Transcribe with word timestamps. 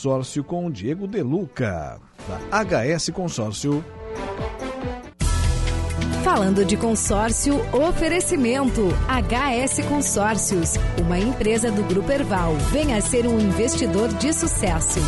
Consórcio 0.00 0.42
com 0.42 0.64
o 0.64 0.70
Diego 0.70 1.06
Deluca, 1.06 2.00
da 2.26 2.64
HS 2.64 3.10
Consórcio. 3.10 3.84
Falando 6.24 6.64
de 6.64 6.74
consórcio, 6.74 7.56
oferecimento 7.70 8.88
HS 9.06 9.84
Consórcios, 9.86 10.76
uma 10.98 11.18
empresa 11.18 11.70
do 11.70 11.82
Grupo 11.82 12.10
Erval. 12.10 12.54
Venha 12.72 12.98
ser 13.02 13.26
um 13.26 13.38
investidor 13.38 14.08
de 14.08 14.32
sucesso. 14.32 15.00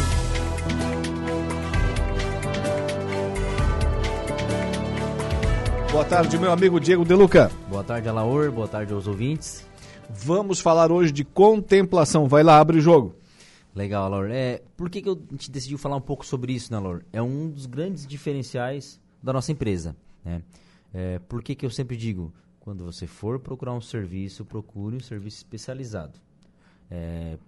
Boa 5.91 6.05
tarde, 6.05 6.39
meu 6.39 6.53
amigo 6.53 6.79
Diego 6.79 7.03
Deluca. 7.03 7.51
Boa 7.71 7.83
tarde, 7.83 8.11
Alaor. 8.11 8.53
Boa 8.53 8.69
tarde 8.69 8.93
aos 8.93 9.07
ouvintes. 9.07 9.65
Vamos 10.11 10.61
falar 10.61 10.93
hoje 10.93 11.11
de 11.11 11.25
contemplação. 11.25 12.29
Vai 12.29 12.43
lá, 12.43 12.59
abre 12.59 12.77
o 12.77 12.83
jogo. 12.83 13.22
Legal, 13.75 14.05
Alaor. 14.05 14.31
É, 14.31 14.63
por 14.77 14.91
que, 14.91 15.01
que 15.01 15.09
a 15.09 15.15
gente 15.31 15.51
decidiu 15.51 15.79
falar 15.79 15.97
um 15.97 16.01
pouco 16.01 16.27
sobre 16.27 16.53
isso, 16.53 16.71
né, 16.71 16.79
Alaor? 16.79 17.03
É 17.13 17.23
um 17.23 17.51
dos 17.51 17.67
grandes 17.67 18.07
diferenciais 18.07 19.01
da 19.23 19.33
nossa 19.33 19.51
empresa. 19.51 19.97
Né? 20.25 20.43
É, 20.93 21.19
por 21.21 21.43
que, 21.43 21.55
que 21.55 21.65
eu 21.65 21.71
sempre 21.71 21.97
digo? 21.97 22.33
Quando 22.61 22.85
você 22.85 23.07
for 23.07 23.41
procurar 23.41 23.73
um 23.73 23.81
serviço, 23.81 24.45
procure 24.45 24.97
um 24.97 25.01
serviço 25.01 25.39
especializado. 25.39 26.19
É, 26.91 27.39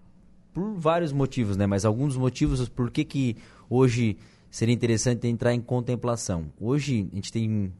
por 0.52 0.74
vários 0.74 1.12
motivos, 1.12 1.56
né? 1.56 1.66
Mas 1.66 1.84
alguns 1.84 2.16
motivos 2.16 2.68
por 2.68 2.90
que, 2.90 3.04
que 3.04 3.36
hoje 3.68 4.16
seria 4.50 4.74
interessante 4.74 5.26
entrar 5.26 5.52
em 5.52 5.60
contemplação. 5.60 6.46
Hoje 6.60 7.08
a 7.12 7.14
gente 7.16 7.32
tem 7.32 7.72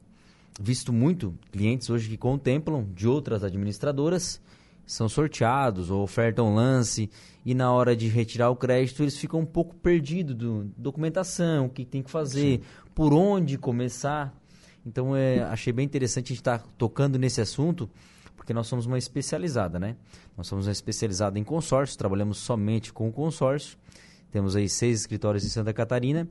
visto 0.59 0.93
muito 0.93 1.33
clientes 1.51 1.89
hoje 1.89 2.09
que 2.09 2.17
contemplam 2.17 2.87
de 2.93 3.07
outras 3.07 3.43
administradoras, 3.43 4.41
são 4.85 5.09
sorteados 5.09 5.89
ou 5.89 6.03
ofertam 6.03 6.53
lance 6.53 7.09
e 7.45 7.53
na 7.53 7.71
hora 7.71 7.95
de 7.95 8.07
retirar 8.07 8.49
o 8.49 8.55
crédito 8.55 9.03
eles 9.03 9.17
ficam 9.17 9.39
um 9.39 9.45
pouco 9.45 9.75
perdidos 9.75 10.35
do 10.35 10.65
documentação, 10.77 11.65
o 11.65 11.69
que 11.69 11.85
tem 11.85 12.03
que 12.03 12.11
fazer, 12.11 12.59
Sim. 12.59 12.61
por 12.93 13.13
onde 13.13 13.57
começar. 13.57 14.33
Então 14.85 15.15
é, 15.15 15.41
achei 15.43 15.73
bem 15.73 15.85
interessante 15.85 16.25
a 16.25 16.29
gente 16.29 16.39
estar 16.39 16.59
tá 16.59 16.67
tocando 16.77 17.17
nesse 17.17 17.41
assunto, 17.41 17.89
porque 18.35 18.53
nós 18.53 18.67
somos 18.67 18.85
uma 18.85 18.97
especializada, 18.97 19.79
né? 19.79 19.95
Nós 20.37 20.47
somos 20.47 20.67
uma 20.67 20.71
especializada 20.71 21.39
em 21.39 21.43
consórcio, 21.43 21.97
trabalhamos 21.97 22.37
somente 22.37 22.93
com 22.93 23.11
consórcio. 23.11 23.77
Temos 24.31 24.55
aí 24.55 24.69
seis 24.69 24.99
escritórios 24.99 25.43
em 25.45 25.49
Santa 25.49 25.73
Catarina 25.73 26.27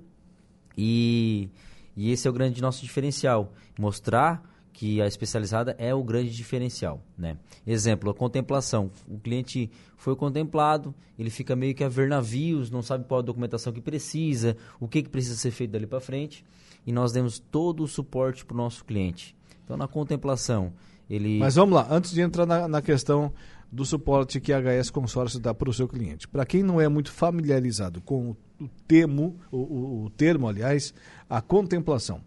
e 0.77 1.51
e 1.97 2.11
esse 2.11 2.27
é 2.27 2.31
o 2.31 2.33
grande 2.33 2.61
nosso 2.61 2.83
diferencial, 2.83 3.53
mostrar 3.79 4.43
que 4.75 5.01
a 5.01 5.07
especializada 5.07 5.75
é 5.79 5.95
o 5.95 6.03
grande 6.03 6.31
diferencial, 6.31 7.01
né? 7.17 7.39
Exemplo, 7.65 8.11
a 8.11 8.15
contemplação. 8.15 8.91
O 9.09 9.19
cliente 9.21 9.71
foi 9.97 10.17
contemplado, 10.17 10.93
ele 11.17 11.31
fica 11.31 11.55
meio 11.55 11.75
que 11.77 11.85
a 11.85 11.89
ver 11.89 12.09
navios, 12.09 12.73
não 12.73 12.83
sabe 12.83 13.05
qual 13.05 13.21
a 13.21 13.23
documentação 13.23 13.73
que 13.73 13.81
precisa, 13.81 14.57
o 14.81 14.89
que, 14.89 15.05
que 15.05 15.09
precisa 15.09 15.37
ser 15.37 15.53
feito 15.53 15.71
dali 15.71 15.87
para 15.87 16.01
frente, 16.01 16.45
e 16.85 16.93
nós 16.93 17.13
demos 17.13 17.39
todo 17.39 17.85
o 17.85 17.89
suporte 17.89 18.45
para 18.45 18.55
o 18.55 18.59
nosso 18.59 18.85
cliente. 18.85 19.37
Então, 19.65 19.77
na 19.77 19.87
contemplação, 19.87 20.73
ele... 21.09 21.39
Mas 21.39 21.55
vamos 21.55 21.77
lá, 21.77 21.87
antes 21.89 22.11
de 22.11 22.21
entrar 22.21 22.45
na, 22.45 22.67
na 22.67 22.83
questão 22.83 23.33
do 23.71 23.85
suporte 23.85 24.41
que 24.41 24.53
a 24.53 24.61
HS 24.61 24.91
Consórcio 24.91 25.39
dá 25.39 25.55
para 25.55 25.71
o 25.71 25.73
seu 25.73 25.89
cliente. 25.89 26.29
Para 26.29 26.45
quem 26.45 26.63
não 26.63 26.81
é 26.81 26.89
muito 26.89 27.13
familiarizado 27.13 28.01
com 28.01 28.37
o 28.61 28.69
termo, 28.87 29.37
o, 29.51 30.05
o 30.05 30.11
termo, 30.11 30.49
aliás, 30.49 30.95
a 31.29 31.41
contemplação. 31.41 32.21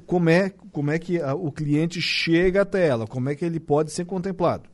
Como, 0.00 0.30
é, 0.30 0.50
como 0.70 0.90
é 0.90 0.98
que 0.98 1.20
a, 1.20 1.34
o 1.34 1.50
cliente 1.50 2.00
chega 2.00 2.62
até 2.62 2.86
ela? 2.86 3.06
Como 3.06 3.28
é 3.28 3.34
que 3.34 3.44
ele 3.44 3.60
pode 3.60 3.92
ser 3.92 4.04
contemplado? 4.04 4.68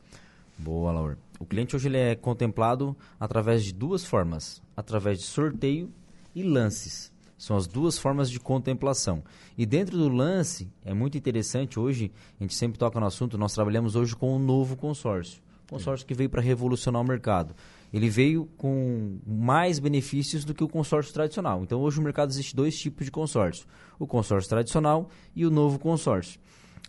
Boa, 0.57 0.91
Laura. 0.91 1.17
O 1.39 1.45
cliente 1.45 1.75
hoje 1.75 1.87
ele 1.87 1.97
é 1.97 2.15
contemplado 2.15 2.95
através 3.19 3.63
de 3.63 3.73
duas 3.73 4.05
formas: 4.05 4.61
através 4.75 5.19
de 5.19 5.25
sorteio 5.25 5.89
e 6.35 6.43
lances. 6.43 7.11
São 7.37 7.55
as 7.55 7.65
duas 7.65 7.97
formas 7.97 8.29
de 8.29 8.37
contemplação. 8.37 9.23
E 9.57 9.65
dentro 9.65 9.97
do 9.97 10.09
lance, 10.09 10.69
é 10.83 10.93
muito 10.93 11.17
interessante 11.17 11.79
hoje, 11.79 12.11
a 12.37 12.43
gente 12.43 12.53
sempre 12.53 12.77
toca 12.77 12.99
no 12.99 13.05
assunto, 13.05 13.37
nós 13.37 13.53
trabalhamos 13.53 13.95
hoje 13.95 14.13
com 14.13 14.35
um 14.35 14.39
novo 14.39 14.75
consórcio. 14.75 15.41
Consórcio 15.69 16.05
que 16.05 16.13
veio 16.13 16.29
para 16.29 16.41
revolucionar 16.41 17.01
o 17.01 17.05
mercado 17.05 17.55
ele 17.91 18.09
veio 18.09 18.47
com 18.57 19.17
mais 19.25 19.79
benefícios 19.79 20.45
do 20.45 20.53
que 20.53 20.63
o 20.63 20.67
consórcio 20.67 21.13
tradicional. 21.13 21.63
Então, 21.63 21.81
hoje 21.81 21.97
no 21.97 22.03
mercado 22.03 22.29
existe 22.29 22.55
dois 22.55 22.77
tipos 22.77 23.05
de 23.05 23.11
consórcio: 23.11 23.65
o 23.97 24.05
consórcio 24.05 24.49
tradicional 24.49 25.09
e 25.35 25.45
o 25.45 25.51
novo 25.51 25.79
consórcio. 25.79 26.39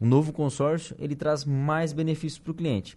O 0.00 0.06
novo 0.06 0.32
consórcio 0.32 0.94
ele 0.98 1.16
traz 1.16 1.44
mais 1.44 1.92
benefícios 1.92 2.38
para 2.38 2.52
o 2.52 2.54
cliente. 2.54 2.96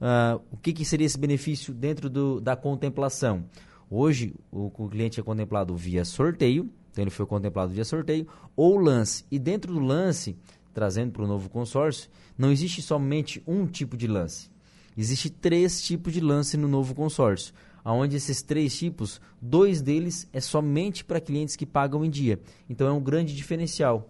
Uh, 0.00 0.42
o 0.50 0.56
que, 0.56 0.72
que, 0.72 0.84
seria 0.84 1.06
esse 1.06 1.16
benefício 1.16 1.72
dentro 1.72 2.10
do, 2.10 2.40
da 2.40 2.56
contemplação? 2.56 3.44
Hoje, 3.90 4.34
o, 4.50 4.70
o 4.76 4.88
cliente 4.88 5.20
é 5.20 5.22
contemplado 5.22 5.74
via 5.76 6.04
sorteio, 6.04 6.68
então 6.90 7.04
ele 7.04 7.10
foi 7.10 7.24
contemplado 7.26 7.72
via 7.72 7.84
sorteio, 7.84 8.26
ou 8.56 8.76
lance. 8.76 9.24
E 9.30 9.38
dentro 9.38 9.72
do 9.72 9.80
lance, 9.80 10.36
trazendo 10.74 11.12
para 11.12 11.22
o 11.22 11.26
novo 11.26 11.48
consórcio, 11.48 12.10
não 12.36 12.50
existe 12.50 12.82
somente 12.82 13.42
um 13.46 13.66
tipo 13.66 13.96
de 13.96 14.06
lance. 14.06 14.53
Existem 14.96 15.30
três 15.30 15.82
tipos 15.82 16.12
de 16.12 16.20
lance 16.20 16.56
no 16.56 16.68
novo 16.68 16.94
consórcio, 16.94 17.54
aonde 17.84 18.16
esses 18.16 18.42
três 18.42 18.76
tipos, 18.76 19.20
dois 19.40 19.82
deles 19.82 20.28
é 20.32 20.40
somente 20.40 21.04
para 21.04 21.20
clientes 21.20 21.56
que 21.56 21.66
pagam 21.66 22.04
em 22.04 22.10
dia. 22.10 22.38
Então 22.68 22.86
é 22.86 22.92
um 22.92 23.00
grande 23.00 23.34
diferencial. 23.34 24.08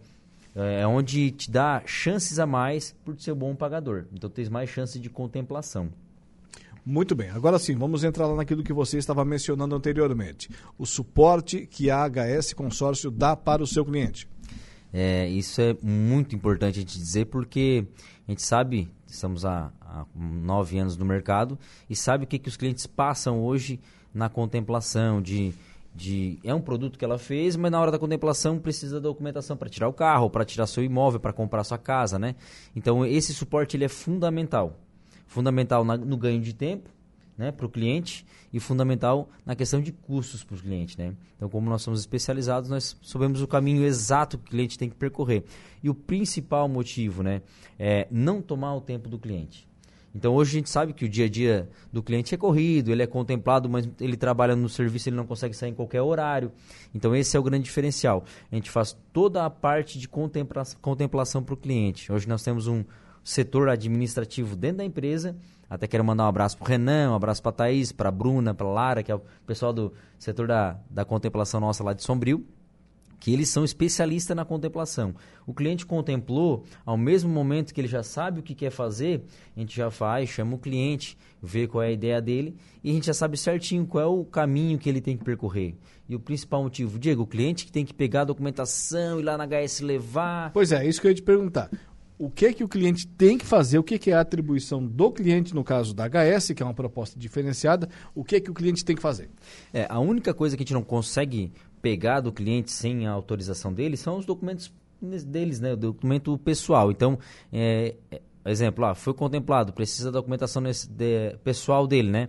É, 0.55 0.83
é 0.83 0.87
onde 0.87 1.31
te 1.33 1.50
dá 1.50 1.83
chances 1.84 2.39
a 2.39 2.47
mais 2.47 2.94
por 3.05 3.19
ser 3.21 3.34
bom 3.34 3.55
pagador. 3.56 4.05
Então 4.12 4.31
tens 4.31 4.49
mais 4.49 4.71
chances 4.71 5.00
de 5.00 5.11
contemplação. 5.11 5.91
Muito 6.87 7.15
bem, 7.15 7.31
agora 7.31 7.59
sim, 7.59 7.75
vamos 7.75 8.05
entrar 8.05 8.27
lá 8.27 8.37
naquilo 8.37 8.62
que 8.62 8.73
você 8.73 8.99
estava 8.99 9.25
mencionando 9.25 9.75
anteriormente. 9.75 10.50
O 10.78 10.84
suporte 10.84 11.67
que 11.67 11.91
a 11.91 12.06
HS 12.06 12.53
Consórcio 12.53 13.11
dá 13.11 13.34
para 13.34 13.62
o 13.62 13.67
seu 13.67 13.87
cliente. 13.87 14.28
É, 14.93 15.27
isso 15.27 15.62
é 15.62 15.75
muito 15.83 16.37
importante 16.37 16.78
a 16.78 16.81
gente 16.81 16.99
dizer 16.99 17.25
porque 17.25 17.87
a 18.28 18.31
gente 18.31 18.43
sabe, 18.43 18.89
estamos 19.14 19.44
há, 19.44 19.72
há 19.80 20.04
nove 20.14 20.78
anos 20.78 20.97
no 20.97 21.04
mercado 21.04 21.58
e 21.88 21.97
sabe 21.97 22.25
o 22.25 22.26
que, 22.26 22.38
que 22.38 22.48
os 22.48 22.56
clientes 22.56 22.86
passam 22.86 23.42
hoje 23.42 23.80
na 24.12 24.28
contemplação 24.28 25.20
de, 25.20 25.52
de 25.94 26.38
é 26.44 26.54
um 26.54 26.60
produto 26.60 26.98
que 26.98 27.04
ela 27.04 27.19
fez, 27.19 27.56
mas 27.56 27.70
na 27.70 27.80
hora 27.80 27.91
da 27.91 27.98
contemplação 27.98 28.58
precisa 28.58 29.00
da 29.00 29.08
documentação 29.08 29.56
para 29.56 29.69
tirar 29.69 29.88
o 29.88 29.92
carro, 29.92 30.30
para 30.30 30.44
tirar 30.44 30.66
seu 30.66 30.84
imóvel, 30.84 31.19
para 31.19 31.32
comprar 31.32 31.64
sua 31.64 31.78
casa, 31.78 32.19
né? 32.19 32.34
Então 32.76 33.04
esse 33.04 33.34
suporte 33.34 33.76
ele 33.76 33.84
é 33.84 33.88
fundamental, 33.88 34.78
fundamental 35.26 35.84
na, 35.84 35.96
no 35.96 36.16
ganho 36.16 36.41
de 36.41 36.52
tempo 36.52 36.94
né, 37.37 37.50
para 37.53 37.67
o 37.67 37.69
cliente 37.69 38.25
e 38.53 38.61
fundamental 38.61 39.28
na 39.45 39.55
questão 39.55 39.81
de 39.81 39.93
custos 39.93 40.45
para 40.45 40.56
o 40.56 40.59
cliente. 40.59 40.99
Né? 40.99 41.15
Então, 41.37 41.49
como 41.49 41.69
nós 41.69 41.83
somos 41.83 42.00
especializados, 42.00 42.71
nós 42.71 42.97
sabemos 43.03 43.43
o 43.43 43.47
caminho 43.47 43.84
exato 43.84 44.39
que 44.39 44.47
o 44.47 44.50
cliente 44.50 44.78
tem 44.78 44.89
que 44.89 44.97
percorrer. 44.97 45.44
E 45.83 45.91
o 45.91 45.94
principal 45.94 46.69
motivo 46.69 47.23
né, 47.23 47.43
é 47.78 48.06
não 48.11 48.41
tomar 48.41 48.75
o 48.75 48.81
tempo 48.81 49.09
do 49.09 49.19
cliente. 49.19 49.69
Então, 50.15 50.33
hoje 50.33 50.50
a 50.50 50.59
gente 50.61 50.71
sabe 50.71 50.93
que 50.93 51.05
o 51.05 51.09
dia 51.09 51.25
a 51.25 51.28
dia 51.28 51.69
do 51.93 52.00
cliente 52.00 52.33
é 52.33 52.39
corrido, 52.39 52.93
ele 52.93 53.03
é 53.03 53.06
contemplado, 53.06 53.69
mas 53.69 53.89
ele 54.00 54.17
trabalha 54.17 54.55
no 54.55 54.69
serviço, 54.69 55.09
ele 55.09 55.17
não 55.17 55.27
consegue 55.27 55.55
sair 55.55 55.71
em 55.71 55.75
qualquer 55.75 56.03
horário. 56.03 56.53
Então, 56.94 57.17
esse 57.17 57.37
é 57.37 57.41
o 57.41 57.43
grande 57.43 57.65
diferencial. 57.65 58.25
A 58.50 58.55
gente 58.55 58.71
faz 58.71 58.97
toda 59.12 59.44
a 59.44 59.50
parte 59.50 59.99
de 59.99 60.06
contemplação 60.09 61.43
para 61.43 61.55
o 61.55 61.56
cliente. 61.56 62.12
Hoje 62.12 62.28
nós 62.28 62.44
temos 62.44 62.69
um 62.69 62.84
setor 63.25 63.69
administrativo 63.69 64.55
dentro 64.55 64.79
da 64.79 64.85
empresa 64.85 65.35
até 65.69 65.87
quero 65.87 66.05
mandar 66.05 66.25
um 66.25 66.29
abraço 66.29 66.57
para 66.57 66.65
o 66.65 66.69
Renan, 66.69 67.11
um 67.11 67.15
abraço 67.15 67.43
para 67.43 67.51
a 67.51 67.53
Thaís, 67.53 67.91
para 67.91 68.09
a 68.09 68.12
Bruna, 68.12 68.55
para 68.55 68.67
a 68.67 68.71
Lara, 68.71 69.03
que 69.03 69.11
é 69.11 69.15
o 69.15 69.23
pessoal 69.47 69.73
do 69.73 69.93
setor 70.19 70.47
da, 70.47 70.79
da 70.91 71.05
contemplação 71.05 71.61
nossa 71.61 71.83
lá 71.83 71.93
de 71.93 72.03
Sombrio, 72.03 72.47
que 73.19 73.33
eles 73.33 73.49
são 73.49 73.65
especialistas 73.65 74.37
na 74.37 74.45
contemplação. 74.45 75.15
O 75.47 75.55
cliente 75.55 75.87
contemplou, 75.87 76.65
ao 76.85 76.97
mesmo 76.97 77.31
momento 77.31 77.73
que 77.73 77.81
ele 77.81 77.89
já 77.89 78.03
sabe 78.03 78.41
o 78.41 78.43
que 78.43 78.55
quer 78.55 78.71
fazer, 78.71 79.25
a 79.56 79.61
gente 79.61 79.75
já 79.75 79.91
faz, 79.91 80.29
chama 80.29 80.55
o 80.55 80.59
cliente, 80.59 81.17
vê 81.43 81.67
qual 81.67 81.83
é 81.83 81.89
a 81.89 81.93
ideia 81.93 82.21
dele 82.21 82.55
e 82.83 82.91
a 82.91 82.93
gente 82.93 83.06
já 83.06 83.15
sabe 83.15 83.37
certinho 83.37 83.87
qual 83.87 84.05
é 84.05 84.06
o 84.06 84.25
caminho 84.25 84.79
que 84.79 84.89
ele 84.89 85.01
tem 85.01 85.17
que 85.17 85.25
percorrer. 85.25 85.75
E 86.06 86.15
o 86.15 86.21
principal 86.21 86.62
motivo, 86.62 86.99
Diego, 86.99 87.23
o 87.23 87.27
cliente 87.27 87.65
que 87.65 87.73
tem 87.73 87.85
que 87.85 87.94
pegar 87.94 88.20
a 88.23 88.25
documentação, 88.25 89.19
ir 89.19 89.23
lá 89.23 89.38
na 89.38 89.47
HS 89.47 89.81
levar. 89.81 90.53
Pois 90.53 90.70
é, 90.70 90.87
isso 90.87 91.00
que 91.00 91.06
eu 91.06 91.11
ia 91.11 91.15
te 91.15 91.23
perguntar 91.23 91.70
o 92.19 92.31
que 92.31 92.46
é 92.46 92.52
que 92.52 92.62
o 92.62 92.69
cliente 92.69 93.06
tem 93.06 93.37
que 93.37 93.44
fazer, 93.44 93.78
o 93.78 93.82
que, 93.82 93.99
que 93.99 94.11
é 94.11 94.14
a 94.14 94.20
atribuição 94.20 94.84
do 94.84 95.11
cliente, 95.11 95.55
no 95.55 95.64
caso 95.64 95.94
da 95.94 96.06
HS, 96.06 96.52
que 96.55 96.62
é 96.62 96.66
uma 96.66 96.75
proposta 96.75 97.19
diferenciada, 97.19 97.88
o 98.14 98.25
que 98.25 98.37
é 98.37 98.40
que 98.40 98.50
o 98.50 98.55
cliente 98.55 98.84
tem 98.84 98.94
que 98.94 99.02
fazer? 99.02 99.28
É, 99.72 99.87
a 99.88 99.99
única 99.99 100.32
coisa 100.32 100.56
que 100.56 100.62
a 100.62 100.64
gente 100.64 100.75
não 100.75 100.84
consegue 100.84 101.52
pegar 101.82 102.20
do 102.20 102.32
cliente 102.32 102.70
sem 102.70 103.06
a 103.06 103.11
autorização 103.11 103.72
dele 103.72 103.96
são 103.96 104.16
os 104.16 104.25
documentos 104.25 104.72
deles, 105.26 105.61
né, 105.61 105.72
o 105.72 105.76
documento 105.76 106.38
pessoal. 106.38 106.90
Então, 106.90 107.19
é, 107.52 107.94
é, 108.11 108.20
exemplo, 108.46 108.84
ah, 108.84 108.94
foi 108.94 109.12
contemplado, 109.12 109.72
precisa 109.72 110.10
da 110.10 110.19
documentação 110.19 110.62
de, 110.62 111.37
pessoal 111.43 111.87
dele, 111.87 112.10
né? 112.10 112.28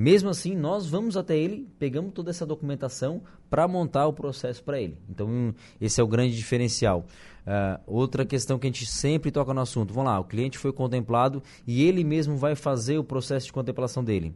Mesmo 0.00 0.30
assim, 0.30 0.56
nós 0.56 0.86
vamos 0.86 1.14
até 1.14 1.36
ele, 1.36 1.68
pegamos 1.78 2.14
toda 2.14 2.30
essa 2.30 2.46
documentação 2.46 3.20
para 3.50 3.68
montar 3.68 4.06
o 4.06 4.14
processo 4.14 4.64
para 4.64 4.80
ele. 4.80 4.96
Então, 5.06 5.54
esse 5.78 6.00
é 6.00 6.02
o 6.02 6.06
grande 6.06 6.34
diferencial. 6.34 7.04
Uh, 7.46 7.78
outra 7.86 8.24
questão 8.24 8.58
que 8.58 8.66
a 8.66 8.70
gente 8.70 8.86
sempre 8.86 9.30
toca 9.30 9.52
no 9.52 9.60
assunto: 9.60 9.92
vamos 9.92 10.10
lá, 10.10 10.18
o 10.18 10.24
cliente 10.24 10.56
foi 10.56 10.72
contemplado 10.72 11.42
e 11.66 11.82
ele 11.82 12.02
mesmo 12.02 12.34
vai 12.38 12.54
fazer 12.54 12.96
o 12.96 13.04
processo 13.04 13.44
de 13.44 13.52
contemplação 13.52 14.02
dele. 14.02 14.34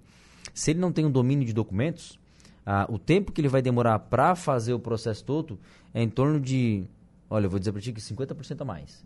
Se 0.52 0.72
ele 0.72 0.81
não 0.81 0.93
tem 0.93 1.06
um 1.06 1.11
domínio 1.11 1.46
de 1.46 1.55
documentos, 1.55 2.19
ah, 2.66 2.87
o 2.90 2.99
tempo 2.99 3.32
que 3.32 3.40
ele 3.40 3.49
vai 3.49 3.62
demorar 3.62 3.99
para 4.00 4.34
fazer 4.34 4.75
o 4.75 4.78
processo 4.78 5.25
todo 5.25 5.58
é 5.94 6.02
em 6.02 6.11
torno 6.11 6.38
de, 6.38 6.84
olha, 7.31 7.46
eu 7.46 7.50
vou 7.50 7.58
dizer 7.58 7.72
para 7.72 7.81
ti 7.81 7.90
que 7.90 8.02
50% 8.02 8.61
a 8.61 8.64
mais. 8.66 9.02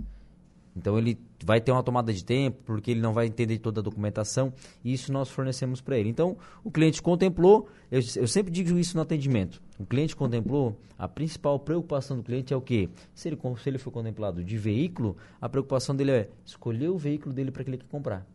Então 0.79 0.99
ele 0.99 1.19
vai 1.45 1.61
ter 1.61 1.73
uma 1.73 1.83
tomada 1.83 2.13
de 2.13 2.25
tempo, 2.25 2.59
porque 2.65 2.91
ele 2.91 3.01
não 3.01 3.13
vai 3.13 3.27
entender 3.27 3.59
toda 3.59 3.81
a 3.81 3.83
documentação, 3.83 4.53
e 4.85 4.93
isso 4.93 5.13
nós 5.13 5.29
fornecemos 5.29 5.81
para 5.81 5.99
ele. 5.99 6.09
Então, 6.09 6.37
o 6.65 6.71
cliente 6.71 7.03
contemplou, 7.03 7.69
eu, 7.91 8.01
eu, 8.17 8.27
sempre 8.27 8.51
digo 8.51 8.79
isso 8.79 8.97
no 8.97 9.03
atendimento. 9.03 9.61
O 9.79 9.85
cliente 9.85 10.17
contemplou, 10.17 10.81
a 10.99 11.07
principal 11.07 11.59
preocupação 11.59 12.17
do 12.17 12.23
cliente 12.23 12.53
é 12.55 12.57
o 12.57 12.61
quê? 12.61 12.89
Se 13.15 13.29
ele, 13.29 13.39
se 13.63 13.69
ele 13.69 13.79
for 13.79 13.91
contemplado 13.91 14.43
de 14.43 14.57
veículo, 14.57 15.17
a 15.41 15.49
preocupação 15.49 15.95
dele 15.95 16.11
é 16.13 16.29
escolher 16.45 16.89
o 16.89 16.97
veículo 16.97 17.35
dele 17.35 17.51
para 17.51 17.65
que 17.65 17.71
ele 17.71 17.79
quer 17.79 17.89
comprar. 17.89 18.27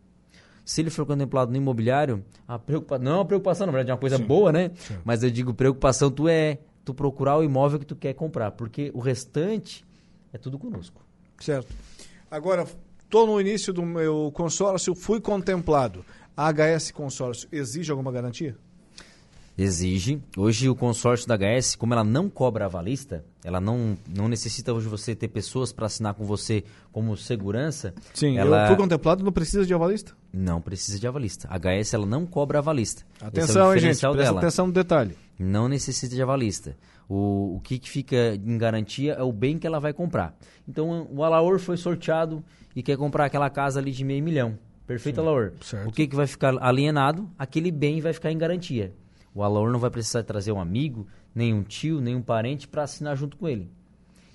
Se 0.65 0.81
ele 0.81 0.89
for 0.89 1.05
contemplado 1.05 1.51
no 1.51 1.57
imobiliário, 1.57 2.23
a 2.47 2.57
preocupação, 2.57 3.03
não 3.03 3.11
é 3.11 3.15
uma 3.15 3.25
preocupação, 3.25 3.65
na 3.65 3.73
verdade 3.73 3.91
é 3.91 3.93
uma 3.93 3.99
coisa 3.99 4.17
Sim. 4.17 4.23
boa, 4.23 4.51
né? 4.51 4.71
Sim. 4.75 4.97
Mas 5.03 5.21
eu 5.23 5.29
digo, 5.29 5.53
preocupação 5.53 6.09
tu 6.09 6.27
é 6.29 6.59
tu 6.85 6.93
procurar 6.93 7.37
o 7.37 7.43
imóvel 7.43 7.79
que 7.79 7.85
tu 7.85 7.95
quer 7.95 8.13
comprar, 8.13 8.51
porque 8.51 8.91
o 8.93 8.99
restante 8.99 9.85
é 10.31 10.37
tudo 10.37 10.57
conosco. 10.57 11.05
Certo. 11.39 11.73
Agora, 12.33 12.65
estou 13.03 13.27
no 13.27 13.39
início 13.39 13.71
do 13.71 13.83
meu 13.83 14.31
consórcio, 14.33 14.95
fui 14.95 15.21
contemplado. 15.21 16.03
A 16.35 16.51
HS 16.51 16.89
Consórcio 16.89 17.47
exige 17.51 17.91
alguma 17.91 18.11
garantia? 18.11 18.57
Exige. 19.55 20.19
Hoje 20.35 20.67
o 20.67 20.73
consórcio 20.73 21.27
da 21.27 21.37
HS, 21.37 21.75
como 21.75 21.93
ela 21.93 22.03
não 22.03 22.27
cobra 22.31 22.65
avalista, 22.65 23.23
ela 23.43 23.61
não, 23.61 23.95
não 24.09 24.27
necessita 24.27 24.73
hoje 24.73 24.87
você 24.87 25.13
ter 25.13 25.27
pessoas 25.27 25.71
para 25.71 25.85
assinar 25.85 26.15
com 26.15 26.25
você 26.25 26.63
como 26.91 27.15
segurança. 27.15 27.93
Sim, 28.15 28.39
ela... 28.39 28.63
eu 28.63 28.67
fui 28.69 28.77
contemplado, 28.77 29.23
não 29.23 29.31
precisa 29.31 29.63
de 29.63 29.71
avalista? 29.75 30.13
Não 30.33 30.59
precisa 30.59 30.99
de 30.99 31.07
avalista. 31.07 31.47
A 31.51 31.59
HS 31.59 31.93
ela 31.93 32.07
não 32.07 32.25
cobra 32.25 32.57
avalista. 32.57 33.05
Atenção, 33.21 33.71
é 33.73 33.77
gente, 33.77 33.99
presta 33.99 34.11
dela. 34.11 34.39
atenção 34.39 34.65
no 34.65 34.73
detalhe. 34.73 35.15
Não 35.37 35.67
necessita 35.67 36.15
de 36.15 36.21
avalista. 36.21 36.77
O, 37.09 37.55
o 37.55 37.59
que, 37.61 37.79
que 37.79 37.89
fica 37.89 38.35
em 38.35 38.57
garantia 38.57 39.13
é 39.13 39.23
o 39.23 39.31
bem 39.31 39.57
que 39.57 39.67
ela 39.67 39.79
vai 39.79 39.93
comprar. 39.93 40.37
Então, 40.67 41.07
o 41.11 41.23
Alaor 41.23 41.59
foi 41.59 41.77
sorteado 41.77 42.43
e 42.75 42.81
quer 42.81 42.97
comprar 42.97 43.25
aquela 43.25 43.49
casa 43.49 43.79
ali 43.79 43.91
de 43.91 44.03
meio 44.03 44.23
milhão. 44.23 44.57
Perfeito, 44.85 45.15
Sim, 45.15 45.21
Alaor? 45.21 45.53
Certo. 45.61 45.89
O 45.89 45.91
que, 45.91 46.07
que 46.07 46.15
vai 46.15 46.27
ficar 46.27 46.55
alienado? 46.61 47.29
Aquele 47.37 47.71
bem 47.71 48.01
vai 48.01 48.13
ficar 48.13 48.31
em 48.31 48.37
garantia. 48.37 48.93
O 49.33 49.41
Alaor 49.41 49.71
não 49.71 49.79
vai 49.79 49.89
precisar 49.89 50.23
trazer 50.23 50.51
um 50.51 50.59
amigo, 50.59 51.07
nem 51.33 51.53
um 51.53 51.63
tio, 51.63 51.99
nem 51.99 52.15
um 52.15 52.21
parente 52.21 52.67
para 52.67 52.83
assinar 52.83 53.17
junto 53.17 53.37
com 53.37 53.47
ele. 53.47 53.69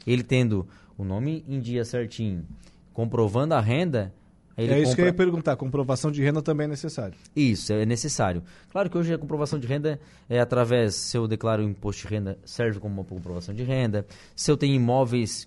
Ele 0.07 0.23
tendo 0.23 0.67
o 0.97 1.05
nome 1.05 1.45
em 1.47 1.61
dia 1.61 1.85
certinho, 1.85 2.45
comprovando 2.93 3.55
a 3.55 3.61
renda, 3.61 4.13
ele 4.59 4.75
é 4.75 4.79
isso 4.79 4.91
compra... 4.91 4.97
que 4.97 5.01
eu 5.03 5.07
ia 5.07 5.13
perguntar, 5.13 5.57
comprovação 5.57 6.11
de 6.11 6.23
renda 6.23 6.43
também 6.43 6.65
é 6.65 6.69
necessário. 6.69 7.17
Isso, 7.35 7.73
é 7.73 7.87
necessário. 7.87 8.43
Claro 8.71 8.91
que 8.91 8.99
hoje 8.99 9.15
a 9.15 9.19
comprovação 9.19 9.59
de 9.59 9.67
renda 9.67 10.01
é 10.29 10.41
através, 10.41 10.95
se 10.97 11.17
eu 11.17 11.29
declaro 11.29 11.63
imposto 11.63 12.03
de 12.03 12.09
renda, 12.09 12.39
serve 12.45 12.81
como 12.81 12.95
uma 12.95 13.05
comprovação 13.05 13.55
de 13.55 13.63
renda. 13.63 14.05
Se 14.35 14.51
eu 14.51 14.57
tenho 14.57 14.75
imóveis 14.75 15.47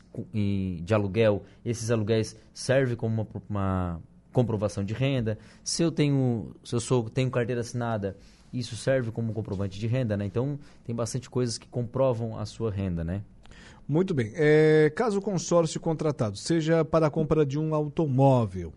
de 0.81 0.93
aluguel, 0.93 1.43
esses 1.65 1.91
aluguéis 1.91 2.35
servem 2.53 2.95
como 2.95 3.13
uma, 3.21 3.43
uma 3.49 4.01
comprovação 4.31 4.83
de 4.83 4.93
renda. 4.93 5.37
Se 5.63 5.83
eu 5.83 5.91
tenho, 5.91 6.55
se 6.63 6.73
eu 6.73 6.79
sou, 6.79 7.09
tenho 7.09 7.29
carteira 7.29 7.61
assinada, 7.61 8.15
isso 8.53 8.75
serve 8.75 9.11
como 9.11 9.33
comprovante 9.33 9.79
de 9.79 9.87
renda, 9.87 10.17
né? 10.17 10.25
Então, 10.25 10.59
tem 10.85 10.95
bastante 10.95 11.29
coisas 11.29 11.57
que 11.57 11.67
comprovam 11.67 12.37
a 12.37 12.45
sua 12.45 12.71
renda, 12.71 13.03
né? 13.03 13.23
Muito 13.91 14.13
bem. 14.13 14.31
É, 14.35 14.89
caso 14.95 15.19
o 15.19 15.21
consórcio 15.21 15.77
contratado 15.77 16.37
seja 16.37 16.85
para 16.85 17.07
a 17.07 17.09
compra 17.09 17.45
de 17.45 17.59
um 17.59 17.75
automóvel, 17.75 18.71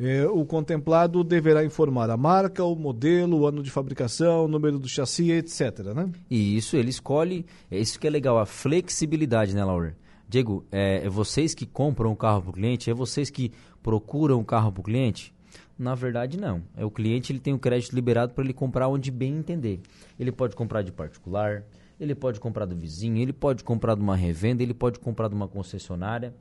é, 0.00 0.26
o 0.26 0.46
contemplado 0.46 1.22
deverá 1.22 1.62
informar 1.62 2.08
a 2.08 2.16
marca, 2.16 2.64
o 2.64 2.74
modelo, 2.74 3.40
o 3.40 3.46
ano 3.46 3.62
de 3.62 3.70
fabricação, 3.70 4.46
o 4.46 4.48
número 4.48 4.78
do 4.78 4.88
chassi, 4.88 5.30
etc. 5.30 5.80
Né? 5.94 6.10
E 6.30 6.56
isso 6.56 6.74
ele 6.74 6.88
escolhe, 6.88 7.44
é 7.70 7.78
isso 7.78 8.00
que 8.00 8.06
é 8.06 8.10
legal, 8.10 8.38
a 8.38 8.46
flexibilidade, 8.46 9.54
né, 9.54 9.62
Laura? 9.62 9.94
Diego, 10.26 10.64
é, 10.72 11.04
é 11.04 11.08
vocês 11.10 11.54
que 11.54 11.66
compram 11.66 12.10
o 12.12 12.16
carro 12.16 12.40
para 12.40 12.50
o 12.50 12.54
cliente? 12.54 12.90
É 12.90 12.94
vocês 12.94 13.28
que 13.28 13.52
procuram 13.82 14.40
o 14.40 14.44
carro 14.44 14.72
para 14.72 14.80
o 14.80 14.84
cliente? 14.84 15.34
Na 15.78 15.94
verdade, 15.94 16.40
não. 16.40 16.62
É 16.74 16.82
o 16.82 16.90
cliente 16.90 17.30
ele 17.30 17.40
tem 17.40 17.52
o 17.52 17.58
crédito 17.58 17.94
liberado 17.94 18.32
para 18.32 18.42
ele 18.42 18.54
comprar 18.54 18.88
onde 18.88 19.10
bem 19.10 19.36
entender. 19.36 19.80
Ele 20.18 20.32
pode 20.32 20.56
comprar 20.56 20.80
de 20.80 20.92
particular, 20.92 21.62
ele 21.98 22.14
pode 22.14 22.40
comprar 22.40 22.66
do 22.66 22.76
vizinho, 22.76 23.18
ele 23.18 23.32
pode 23.32 23.64
comprar 23.64 23.94
de 23.94 24.02
uma 24.02 24.16
revenda, 24.16 24.62
ele 24.62 24.74
pode 24.74 24.98
comprar 24.98 25.28
de 25.28 25.34
uma 25.34 25.48
concessionária. 25.48 26.34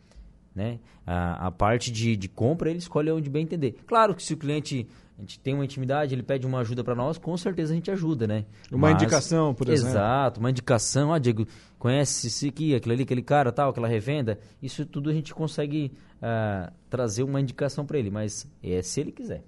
Né? 0.53 0.79
A, 1.05 1.47
a 1.47 1.51
parte 1.51 1.91
de, 1.91 2.15
de 2.15 2.29
compra 2.29 2.69
ele 2.69 2.79
escolhe 2.79 3.11
onde 3.11 3.29
bem 3.29 3.43
entender. 3.43 3.73
Claro 3.85 4.15
que 4.15 4.23
se 4.23 4.33
o 4.33 4.37
cliente 4.37 4.87
a 5.17 5.21
gente 5.21 5.39
tem 5.39 5.53
uma 5.53 5.63
intimidade, 5.63 6.13
ele 6.13 6.23
pede 6.23 6.45
uma 6.45 6.59
ajuda 6.59 6.83
para 6.83 6.93
nós, 6.93 7.17
com 7.17 7.35
certeza 7.37 7.71
a 7.71 7.75
gente 7.75 7.89
ajuda, 7.89 8.27
né? 8.27 8.45
Uma 8.69 8.89
Mas, 8.91 9.01
indicação, 9.01 9.53
por 9.53 9.69
exemplo. 9.69 9.91
Exato, 9.91 10.39
uma 10.41 10.49
indicação. 10.49 11.13
Ah, 11.13 11.19
Diego, 11.19 11.47
conhece 11.79 12.27
esse 12.27 12.49
aqui, 12.49 12.75
aquele 12.75 12.95
ali, 12.95 13.03
aquele 13.03 13.21
cara, 13.21 13.49
tal, 13.49 13.69
aquela 13.69 13.87
revenda. 13.87 14.37
Isso 14.61 14.85
tudo 14.85 15.09
a 15.09 15.13
gente 15.13 15.33
consegue 15.33 15.93
uh, 16.17 16.71
trazer 16.89 17.23
uma 17.23 17.39
indicação 17.39 17.85
para 17.85 17.97
ele, 17.97 18.09
mas 18.09 18.45
é 18.61 18.81
se 18.81 18.99
ele 18.99 19.13
quiser. 19.13 19.41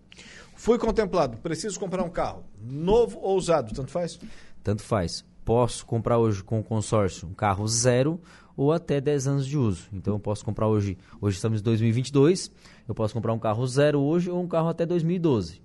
Fui 0.56 0.78
contemplado, 0.78 1.38
preciso 1.38 1.78
comprar 1.78 2.02
um 2.02 2.10
carro, 2.10 2.46
novo 2.62 3.20
ou 3.22 3.38
usado, 3.38 3.74
tanto 3.74 3.92
faz? 3.92 4.20
Tanto 4.64 4.82
faz. 4.82 5.26
Posso 5.48 5.86
comprar 5.86 6.18
hoje 6.18 6.44
com 6.44 6.60
o 6.60 6.64
consórcio 6.64 7.26
um 7.26 7.34
carro 7.34 7.66
zero 7.70 8.20
ou 8.58 8.74
até 8.74 9.00
10 9.00 9.28
anos 9.28 9.48
de 9.48 9.58
uso. 9.58 9.88
Então 9.94 10.16
eu 10.16 10.20
posso 10.20 10.44
comprar 10.44 10.68
hoje, 10.68 10.98
hoje 11.22 11.38
estamos 11.38 11.62
em 11.62 11.64
2022, 11.64 12.52
eu 12.86 12.94
posso 12.94 13.14
comprar 13.14 13.32
um 13.32 13.40
carro 13.40 13.66
zero 13.66 14.02
hoje 14.02 14.30
ou 14.30 14.44
um 14.44 14.48
carro 14.50 14.68
até 14.68 14.86
2012. 14.86 15.62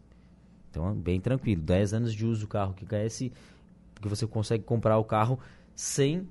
Então 0.70 0.94
bem 0.94 1.20
tranquilo, 1.20 1.60
10 1.62 1.94
anos 1.94 2.14
de 2.14 2.24
uso 2.24 2.44
o 2.44 2.48
carro 2.48 2.74
que 2.74 2.86
cresce, 2.86 3.32
porque 3.92 4.08
você 4.08 4.24
consegue 4.24 4.62
comprar 4.62 4.98
o 4.98 5.04
carro 5.04 5.36
sem 5.74 6.28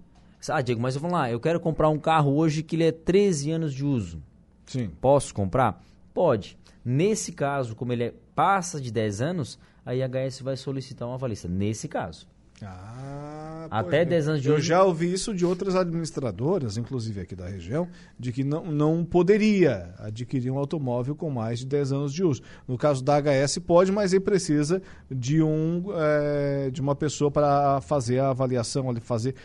Ah, 0.47 0.61
Diego, 0.61 0.81
mas 0.81 0.95
vamos 0.95 1.11
lá, 1.11 1.29
eu 1.29 1.39
quero 1.41 1.59
comprar 1.59 1.89
um 1.89 1.99
carro 1.99 2.33
hoje 2.33 2.63
que 2.63 2.77
ele 2.77 2.85
é 2.85 2.91
13 2.93 3.51
anos 3.51 3.73
de 3.73 3.83
uso. 3.83 4.23
Sim. 4.65 4.89
Posso 5.01 5.33
comprar? 5.33 5.83
Pode. 6.13 6.57
Nesse 6.85 7.33
caso, 7.33 7.75
como 7.75 7.91
ele 7.91 8.03
é, 8.05 8.13
passa 8.33 8.79
de 8.79 8.93
10 8.93 9.19
anos, 9.19 9.59
aí 9.85 10.01
a 10.01 10.07
HS 10.07 10.39
vai 10.39 10.55
solicitar 10.55 11.05
uma 11.05 11.15
avalista. 11.15 11.49
Nesse 11.49 11.89
caso. 11.89 12.31
Ah, 12.63 13.67
Até 13.69 14.03
10 14.05 14.27
anos 14.27 14.41
de 14.41 14.49
Eu 14.49 14.55
hoje. 14.55 14.67
já 14.67 14.83
ouvi 14.83 15.11
isso 15.11 15.33
de 15.33 15.45
outras 15.45 15.75
administradoras, 15.75 16.77
inclusive 16.77 17.21
aqui 17.21 17.35
da 17.35 17.47
região, 17.47 17.87
de 18.19 18.31
que 18.31 18.43
não, 18.43 18.65
não 18.65 19.05
poderia 19.05 19.93
adquirir 19.99 20.51
um 20.51 20.57
automóvel 20.57 21.15
com 21.15 21.29
mais 21.29 21.59
de 21.59 21.65
10 21.65 21.91
anos 21.91 22.13
de 22.13 22.23
uso. 22.23 22.41
No 22.67 22.77
caso 22.77 23.03
da 23.03 23.19
HS 23.19 23.59
pode, 23.59 23.91
mas 23.91 24.13
ele 24.13 24.23
precisa 24.23 24.81
de, 25.09 25.41
um, 25.41 25.85
é, 25.95 26.69
de 26.71 26.81
uma 26.81 26.95
pessoa 26.95 27.31
para 27.31 27.81
fazer 27.81 28.19
a 28.19 28.29
avaliação, 28.29 28.93
fazer 29.01 29.35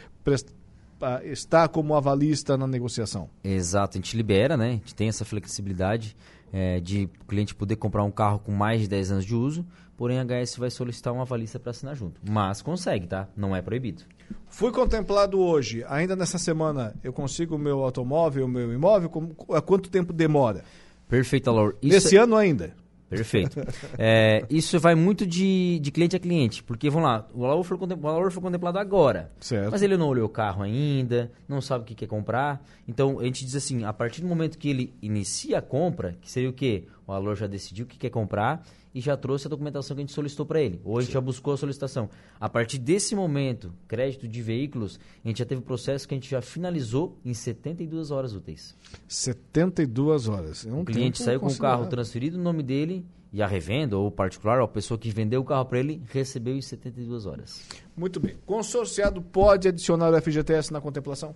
estar 1.25 1.69
como 1.69 1.95
avalista 1.95 2.57
na 2.57 2.67
negociação. 2.67 3.29
Exato, 3.45 3.97
a 3.97 4.01
gente 4.01 4.17
libera, 4.17 4.57
né? 4.57 4.69
A 4.69 4.73
gente 4.73 4.95
tem 4.95 5.09
essa 5.09 5.25
flexibilidade 5.25 6.17
é, 6.53 6.81
de 6.81 7.09
o 7.21 7.25
cliente 7.27 7.55
poder 7.55 7.77
comprar 7.77 8.05
um 8.05 8.11
carro 8.11 8.39
com 8.39 8.53
mais 8.53 8.81
de 8.81 8.89
10 8.89 9.13
anos 9.13 9.25
de 9.25 9.35
uso 9.35 9.67
porém 9.97 10.19
a 10.19 10.25
HS 10.25 10.57
vai 10.57 10.71
solicitar 10.71 11.13
uma 11.13 11.23
avalista 11.23 11.59
para 11.59 11.71
assinar 11.71 11.97
junto. 11.97 12.21
Mas 12.29 12.61
consegue, 12.63 13.07
tá? 13.07 13.29
Não 13.37 13.57
é 13.57 13.63
proibido. 13.63 14.03
Fui 14.49 14.71
contemplado 14.71 15.41
hoje, 15.41 15.85
ainda 15.89 16.15
nessa 16.15 16.39
semana, 16.39 16.95
eu 17.03 17.13
consigo 17.13 17.57
o 17.57 17.59
meu 17.59 17.83
automóvel, 17.83 18.45
o 18.45 18.49
meu 18.49 18.73
imóvel? 18.73 19.09
Como, 19.09 19.35
há 19.51 19.61
quanto 19.61 19.89
tempo 19.89 20.13
demora? 20.13 20.65
Perfeito, 21.09 21.49
Alor. 21.49 21.77
Esse 21.83 22.17
é... 22.17 22.21
ano 22.21 22.37
ainda? 22.37 22.75
Perfeito. 23.09 23.61
É, 23.99 24.45
isso 24.51 24.79
vai 24.81 24.95
muito 24.95 25.25
de, 25.27 25.79
de 25.81 25.91
cliente 25.91 26.17
a 26.17 26.19
cliente, 26.19 26.63
porque 26.63 26.91
vamos 26.91 27.09
lá, 27.09 27.27
o 27.33 27.41
valor 27.41 27.63
foi, 27.63 27.79
valor 27.97 28.33
foi 28.33 28.43
contemplado 28.43 28.79
agora, 28.79 29.31
certo. 29.41 29.71
mas 29.71 29.83
ele 29.83 29.97
não 29.97 30.09
olhou 30.09 30.27
o 30.27 30.29
carro 30.29 30.63
ainda, 30.63 31.31
não 31.49 31.61
sabe 31.61 31.85
o 31.85 31.87
que 31.87 31.95
quer 31.95 32.07
comprar. 32.07 32.65
Então 32.87 33.21
a 33.21 33.25
gente 33.25 33.45
diz 33.45 33.55
assim: 33.55 33.85
a 33.85 33.93
partir 33.93 34.21
do 34.21 34.27
momento 34.27 34.59
que 34.59 34.69
ele 34.69 34.95
inicia 35.01 35.59
a 35.59 35.63
compra, 35.63 36.17
que 36.21 36.31
seria 36.31 36.51
o 36.51 36.53
quê? 36.53 36.85
O 37.07 37.13
valor 37.13 37.37
já 37.37 37.47
decidiu 37.47 37.85
o 37.85 37.89
que 37.89 37.97
quer 37.97 38.11
comprar 38.11 38.67
e 38.93 39.01
já 39.01 39.17
trouxe 39.17 39.47
a 39.47 39.51
documentação 39.51 39.95
que 39.95 40.01
a 40.01 40.05
gente 40.05 40.13
solicitou 40.13 40.45
para 40.45 40.61
ele. 40.61 40.81
Ou 40.85 40.99
a 40.99 41.03
gente 41.03 41.13
já 41.13 41.21
buscou 41.21 41.55
a 41.55 41.57
solicitação. 41.57 42.11
A 42.41 42.49
partir 42.49 42.79
desse 42.79 43.15
momento, 43.15 43.73
crédito 43.87 44.27
de 44.27 44.43
veículos, 44.43 44.99
a 45.25 45.29
gente 45.29 45.39
já 45.39 45.45
teve 45.45 45.61
o 45.61 45.65
processo 45.65 46.09
que 46.09 46.15
a 46.15 46.17
gente 46.17 46.29
já 46.29 46.43
finalizou 46.43 47.19
em 47.25 47.33
72 47.33 48.11
horas 48.11 48.35
úteis. 48.35 48.77
72 49.07 50.29
horas. 50.29 50.67
É 50.67 50.73
um 50.73 50.81
o 50.81 50.85
cliente 50.85 51.23
saiu 51.23 51.39
com 51.39 51.47
o 51.47 51.59
carro 51.59 51.87
transferido 51.87 52.37
no 52.37 52.43
nome 52.43 52.63
dele 52.63 53.07
e 53.33 53.43
a 53.43 53.47
revenda 53.47 53.99
ou 53.99 54.11
particular, 54.11 54.59
ou 54.59 54.65
a 54.65 54.69
pessoa 54.69 54.97
que 54.97 55.11
vendeu 55.11 55.43
o 55.43 55.45
carro 55.45 55.67
para 55.67 55.79
ele, 55.79 56.03
recebeu 56.11 56.57
em 56.57 56.63
72 56.63 57.27
horas. 57.27 57.63
Muito 57.97 58.19
bem. 58.19 58.35
Consorciado 58.47 59.21
pode 59.21 59.69
adicionar 59.69 60.11
o 60.11 60.21
FGTS 60.21 60.73
na 60.73 60.81
contemplação? 60.81 61.35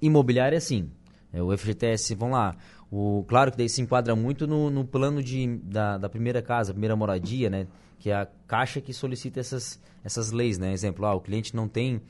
Imobiliária, 0.00 0.60
sim. 0.60 0.90
É, 1.32 1.42
o 1.42 1.56
FGTS, 1.56 2.14
vamos 2.14 2.36
lá, 2.36 2.56
o, 2.90 3.24
claro 3.26 3.50
que 3.50 3.56
daí 3.56 3.68
se 3.68 3.80
enquadra 3.80 4.14
muito 4.14 4.46
no, 4.46 4.68
no 4.68 4.84
plano 4.84 5.22
de, 5.22 5.56
da, 5.64 5.96
da, 5.96 6.08
primeira 6.08 6.42
casa, 6.42 6.72
primeira 6.72 6.94
moradia, 6.94 7.48
né? 7.48 7.66
Que 7.98 8.10
é 8.10 8.14
a 8.14 8.28
caixa 8.46 8.82
que 8.82 8.92
solicita 8.92 9.40
essas, 9.40 9.80
essas 10.04 10.30
leis, 10.30 10.58
né? 10.58 10.72
Exemplo, 10.72 11.06
ah, 11.06 11.14
o 11.14 11.20
cliente 11.20 11.56
não 11.56 11.66
tem 11.66 12.02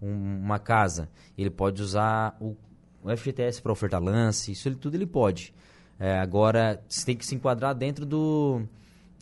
um, 0.00 0.38
uma 0.38 0.58
casa, 0.58 1.10
ele 1.36 1.50
pode 1.50 1.82
usar 1.82 2.34
o, 2.40 2.56
o 3.02 3.14
FGTS 3.14 3.60
para 3.60 3.70
ofertar 3.70 4.02
lance, 4.02 4.52
isso 4.52 4.66
ele, 4.66 4.76
tudo 4.76 4.94
ele 4.94 5.06
pode. 5.06 5.52
É, 5.98 6.18
agora, 6.18 6.82
você 6.88 7.04
tem 7.04 7.16
que 7.16 7.26
se 7.26 7.34
enquadrar 7.34 7.74
dentro 7.74 8.06
do, 8.06 8.62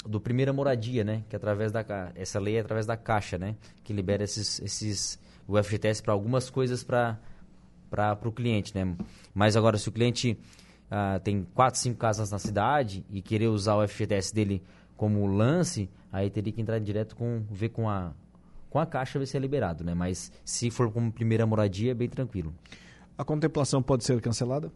do 0.07 0.21
primeira 0.21 0.53
moradia, 0.53 1.03
né? 1.03 1.25
Que 1.29 1.35
é 1.35 1.37
através 1.37 1.73
da 1.73 1.85
essa 2.15 2.39
lei 2.39 2.59
é 2.59 2.61
através 2.61 2.87
da 2.87 2.97
caixa, 2.97 3.37
né? 3.37 3.57
Que 3.83 3.93
libera 3.93 4.23
esses, 4.23 4.61
esses 4.61 5.19
o 5.49 5.61
FGTS 5.61 6.01
para 6.01 6.13
algumas 6.13 6.49
coisas 6.49 6.85
para 6.85 7.19
para 7.91 8.19
o 8.25 8.33
cliente, 8.33 8.75
né? 8.75 8.97
Mas 9.35 9.57
agora 9.57 9.79
se 9.79 9.89
o 9.89 9.93
cliente 9.93 10.39
uh, 10.91 11.21
tem 11.21 11.47
quatro, 11.55 11.81
cinco 11.81 11.99
casas 11.99 12.31
na 12.31 12.39
cidade 12.39 13.05
e 13.11 13.21
querer 13.21 13.49
usar 13.49 13.77
o 13.77 13.87
FGTS 13.87 14.35
dele 14.35 14.63
como 14.97 15.27
lance, 15.27 15.89
aí 16.13 16.29
teria 16.29 16.53
que 16.53 16.61
entrar 16.61 16.79
direto 16.79 17.15
com 17.17 17.43
ver 17.51 17.71
com 17.71 17.89
a 17.89 18.13
com 18.71 18.79
a 18.79 18.85
caixa 18.85 19.19
ver 19.19 19.27
se 19.27 19.37
é 19.37 19.41
liberado, 19.41 19.83
né? 19.83 19.95
Mas 19.95 20.31
se 20.45 20.71
for 20.71 20.91
como 20.93 21.11
primeira 21.11 21.47
moradia, 21.47 21.93
é 21.93 21.95
bem 21.95 22.09
tranquilo. 22.09 22.55
A 23.17 23.25
contemplação 23.25 23.83
pode 23.83 24.05
ser 24.05 24.21
cancelada? 24.21 24.71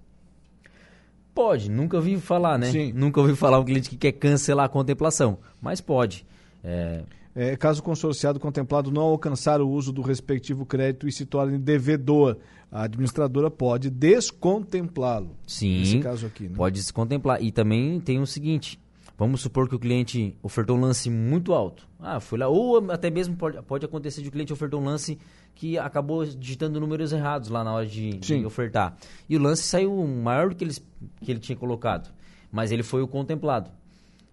Pode, 1.34 1.70
nunca 1.70 1.96
ouvi 1.96 2.18
falar, 2.18 2.58
né? 2.58 2.70
Sim. 2.70 2.92
Nunca 2.92 3.20
ouvi 3.20 3.34
falar 3.34 3.58
um 3.58 3.64
cliente 3.64 3.88
que 3.88 3.96
quer 3.96 4.12
cancelar 4.12 4.66
a 4.66 4.68
contemplação, 4.68 5.38
mas 5.60 5.80
pode. 5.80 6.26
É... 6.64 7.02
É, 7.34 7.56
caso 7.56 7.80
o 7.80 7.82
consorciado 7.82 8.38
contemplado 8.38 8.90
não 8.90 9.02
alcançar 9.02 9.60
o 9.60 9.68
uso 9.68 9.90
do 9.90 10.02
respectivo 10.02 10.66
crédito 10.66 11.08
e 11.08 11.12
se 11.12 11.24
torne 11.24 11.58
devedor, 11.58 12.36
a 12.70 12.82
administradora 12.82 13.50
pode 13.50 13.88
descontemplá-lo. 13.88 15.34
Sim, 15.46 15.78
nesse 15.78 15.98
caso 16.00 16.26
aqui, 16.26 16.44
né? 16.44 16.54
pode 16.54 16.76
descontemplar. 16.76 17.42
E 17.42 17.50
também 17.50 17.98
tem 18.00 18.20
o 18.20 18.26
seguinte, 18.26 18.78
vamos 19.16 19.40
supor 19.40 19.66
que 19.66 19.74
o 19.74 19.78
cliente 19.78 20.36
ofertou 20.42 20.76
um 20.76 20.80
lance 20.80 21.08
muito 21.08 21.54
alto. 21.54 21.88
Ah, 21.98 22.20
foi 22.20 22.38
lá, 22.38 22.48
ou 22.48 22.90
até 22.90 23.08
mesmo 23.08 23.34
pode, 23.34 23.62
pode 23.62 23.86
acontecer 23.86 24.20
de 24.20 24.28
o 24.28 24.32
cliente 24.32 24.52
ofertou 24.52 24.80
um 24.80 24.84
lance 24.84 25.18
que 25.54 25.78
acabou 25.78 26.26
digitando 26.26 26.80
números 26.80 27.12
errados 27.12 27.48
lá 27.48 27.64
na 27.64 27.72
hora 27.72 27.86
de, 27.86 28.18
de 28.18 28.44
ofertar. 28.44 28.96
E 29.26 29.36
o 29.36 29.40
lance 29.40 29.62
saiu 29.62 30.06
maior 30.06 30.50
do 30.50 30.54
que 30.54 30.64
ele, 30.64 30.74
que 31.22 31.30
ele 31.30 31.40
tinha 31.40 31.56
colocado. 31.56 32.12
Mas 32.50 32.70
ele 32.70 32.82
foi 32.82 33.00
o 33.00 33.08
contemplado. 33.08 33.70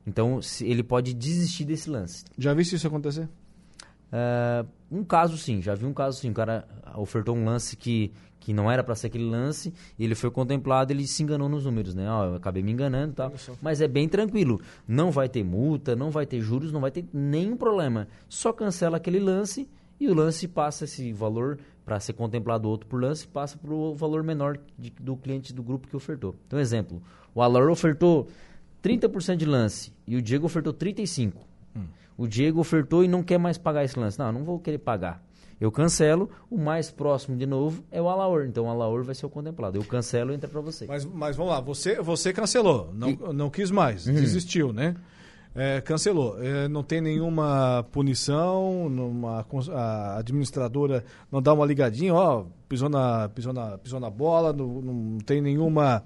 Então, 0.10 0.40
ele 0.62 0.82
pode 0.82 1.14
desistir 1.14 1.66
desse 1.66 1.88
lance. 1.88 2.26
Já 2.36 2.52
viste 2.54 2.76
isso 2.76 2.88
acontecer? 2.88 3.30
Uh, 4.12 4.68
um 4.92 5.04
caso 5.04 5.38
sim, 5.38 5.62
já 5.62 5.76
vi 5.76 5.86
um 5.86 5.94
caso 5.94 6.20
sim. 6.20 6.32
O 6.32 6.34
cara 6.34 6.68
ofertou 6.96 7.36
um 7.36 7.46
lance 7.46 7.78
que, 7.78 8.12
que 8.40 8.52
não 8.52 8.72
era 8.72 8.84
para 8.84 8.96
ser 8.96 9.06
aquele 9.06 9.30
lance, 9.30 9.72
ele 10.00 10.16
foi 10.16 10.32
contemplado, 10.32 10.92
ele 10.92 11.06
se 11.06 11.22
enganou 11.22 11.48
nos 11.48 11.66
números, 11.66 11.94
né? 11.94 12.10
Ó, 12.10 12.26
eu 12.26 12.36
acabei 12.36 12.64
me 12.64 12.72
enganando 12.72 13.12
e 13.12 13.16
tal. 13.16 13.32
Mas 13.62 13.82
é 13.82 13.88
bem 13.88 14.10
tranquilo. 14.10 14.60
Não 14.88 15.12
vai 15.12 15.30
ter 15.30 15.44
multa, 15.44 15.96
não 15.96 16.10
vai 16.10 16.26
ter 16.26 16.42
juros, 16.42 16.72
não 16.72 16.82
vai 16.82 16.90
ter 16.90 17.06
nenhum 17.14 17.56
problema. 17.56 18.08
Só 18.28 18.52
cancela 18.52 18.98
aquele 18.98 19.20
lance 19.20 19.70
e 20.00 20.08
o 20.08 20.16
lance 20.16 20.48
passa 20.48 20.86
esse 20.86 21.14
valor 21.14 21.60
para 21.86 22.00
ser 22.00 22.14
contemplado 22.14 22.68
outro 22.68 22.88
por 22.88 23.00
lance, 23.00 23.28
passa 23.28 23.58
para 23.58 23.72
o 23.72 23.94
valor 23.94 24.24
menor 24.24 24.60
de, 24.78 24.90
do 25.00 25.16
cliente 25.16 25.54
do 25.54 25.62
grupo 25.62 25.88
que 25.88 25.96
ofertou. 25.96 26.36
Então, 26.48 26.60
exemplo, 26.60 27.02
o 27.36 27.42
Alor 27.44 27.70
ofertou 27.70 28.28
30% 28.84 29.36
de 29.36 29.46
lance 29.46 29.94
e 30.08 30.16
o 30.16 30.22
Diego 30.22 30.46
ofertou 30.46 30.74
35%. 30.74 31.34
Hum. 31.76 31.82
O 32.18 32.28
Diego 32.28 32.60
ofertou 32.60 33.04
e 33.04 33.08
não 33.08 33.24
quer 33.24 33.38
mais 33.38 33.58
pagar 33.58 33.84
esse 33.84 34.00
lance. 34.00 34.18
Não, 34.20 34.32
não 34.32 34.44
vou 34.44 34.60
querer 34.60 34.80
pagar. 34.80 35.24
Eu 35.60 35.72
cancelo, 35.72 36.30
o 36.50 36.58
mais 36.58 36.90
próximo 36.90 37.36
de 37.36 37.46
novo 37.46 37.84
é 37.92 38.02
o 38.02 38.08
Alaor. 38.08 38.46
Então 38.46 38.66
o 38.66 38.70
Alaor 38.70 39.04
vai 39.04 39.14
ser 39.14 39.26
o 39.26 39.30
contemplado. 39.30 39.78
Eu 39.78 39.84
cancelo 39.84 40.32
e 40.32 40.36
entra 40.36 40.50
para 40.50 40.62
você. 40.62 40.86
Mas, 40.86 41.04
mas 41.04 41.36
vamos 41.36 41.52
lá, 41.52 41.60
você, 41.60 42.02
você 42.02 42.32
cancelou, 42.32 42.92
não, 42.94 43.10
e... 43.10 43.20
não 43.34 43.50
quis 43.50 43.70
mais, 43.70 44.08
uhum. 44.08 44.14
desistiu, 44.14 44.72
né? 44.72 44.96
É, 45.54 45.82
cancelou. 45.82 46.42
É, 46.42 46.70
não 46.70 46.82
tem 46.82 47.02
nenhuma 47.02 47.86
punição, 47.92 48.88
numa, 48.88 49.46
a 49.74 50.18
administradora 50.20 51.04
não 51.30 51.42
dá 51.42 51.54
uma 51.54 51.66
ligadinha, 51.66 52.14
ó, 52.14 52.46
pisou 52.70 52.88
na, 52.88 53.28
pisou 53.28 53.52
na, 53.52 53.78
pisou 53.78 54.00
na 54.00 54.10
bola, 54.10 54.54
não, 54.54 54.82
não 54.82 55.18
tem 55.18 55.42
nenhuma 55.42 56.06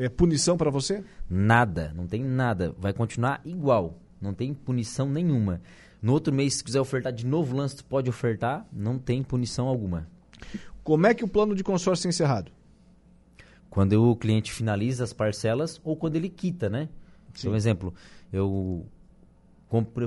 é, 0.00 0.08
punição 0.08 0.56
para 0.56 0.70
você? 0.70 1.04
Nada, 1.28 1.92
não 1.94 2.06
tem 2.06 2.24
nada. 2.24 2.74
Vai 2.78 2.92
continuar 2.94 3.42
igual. 3.44 3.98
Não 4.20 4.32
tem 4.32 4.54
punição 4.54 5.10
nenhuma. 5.10 5.60
No 6.00 6.12
outro 6.12 6.32
mês, 6.32 6.54
se 6.54 6.64
quiser 6.64 6.80
ofertar 6.80 7.12
de 7.12 7.26
novo 7.26 7.54
lance, 7.54 7.76
tu 7.76 7.84
pode 7.84 8.08
ofertar, 8.08 8.66
não 8.72 8.98
tem 8.98 9.22
punição 9.22 9.68
alguma. 9.68 10.08
Como 10.82 11.06
é 11.06 11.12
que 11.12 11.22
o 11.22 11.28
plano 11.28 11.54
de 11.54 11.62
consórcio 11.62 12.08
é 12.08 12.10
encerrado? 12.10 12.50
Quando 13.68 13.92
o 13.92 14.16
cliente 14.16 14.50
finaliza 14.50 15.04
as 15.04 15.12
parcelas 15.12 15.78
ou 15.84 15.94
quando 15.94 16.16
ele 16.16 16.30
quita, 16.30 16.70
né? 16.70 16.88
Sim. 17.34 17.48
Por 17.48 17.56
exemplo, 17.56 17.94
eu 18.32 18.86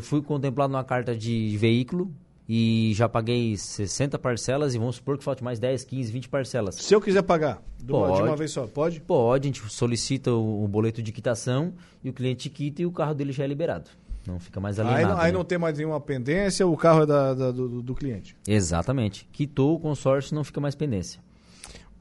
fui 0.02 0.24
contemplado 0.24 0.74
numa 0.74 0.84
carta 0.84 1.16
de 1.16 1.56
veículo 1.58 2.12
e 2.48 2.92
já 2.94 3.08
paguei 3.08 3.56
60 3.56 4.20
parcelas 4.20 4.76
e 4.76 4.78
vamos 4.78 4.98
supor 4.98 5.18
que 5.18 5.24
falte 5.24 5.44
mais 5.44 5.60
10, 5.60 5.84
15, 5.84 6.12
20 6.12 6.30
parcelas. 6.30 6.76
Se 6.76 6.94
eu 6.94 7.02
quiser 7.02 7.22
pagar 7.22 7.62
pode, 7.88 8.16
de 8.18 8.22
uma 8.24 8.36
vez 8.36 8.52
só, 8.52 8.68
pode? 8.68 9.00
Pode, 9.02 9.48
a 9.48 9.52
gente 9.52 9.62
solicita 9.72 10.32
o, 10.32 10.64
o, 10.64 10.68
boleto 10.68 11.02
de 11.02 11.12
quitação 11.12 11.74
e 12.04 12.10
o 12.10 12.14
cliente 12.14 12.50
quita 12.50 12.82
e 12.82 12.86
o 12.86 12.92
carro 12.92 13.14
dele 13.14 13.32
já 13.32 13.44
é 13.44 13.48
liberado. 13.48 13.90
Não 14.26 14.40
fica 14.40 14.60
mais 14.60 14.80
alienado. 14.80 15.16
Aí, 15.16 15.28
aí 15.28 15.32
né? 15.32 15.38
não 15.38 15.44
tem 15.44 15.58
mais 15.58 15.78
nenhuma 15.78 16.00
pendência, 16.00 16.66
o 16.66 16.78
carro 16.78 17.04
é 17.04 17.06
da, 17.06 17.34
da 17.34 17.52
do, 17.52 17.82
do 17.82 17.94
cliente. 17.96 18.36
Exatamente. 18.48 19.28
Quitou 19.32 19.76
o 19.76 19.80
consórcio, 19.80 20.34
não 20.34 20.44
fica 20.44 20.62
mais 20.62 20.76
pendência. 20.76 21.20